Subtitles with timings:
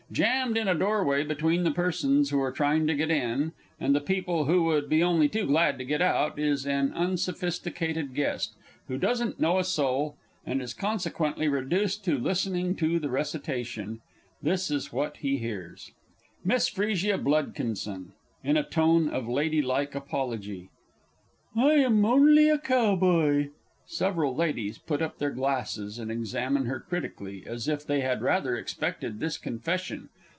[0.13, 4.01] __Jammed in a doorway, between the persons who are trying to get in, and the
[4.01, 8.53] people who would be only too glad to get out, is an_ UNSOPHISTICATED GUEST
[8.89, 14.01] who doesn't know a soul, and is consequently reduced to listening to the Recitation.
[14.43, 15.93] This is what he hears:
[16.43, 17.57] MISS FRESIA BLUD.
[18.43, 20.67] (in a tone of lady like apology).
[21.55, 23.47] I am only a Cowboy
[23.89, 28.55] [_Several Ladies put up their glasses, and examine her critically, as if they had rather
[28.55, 30.07] expected this confession.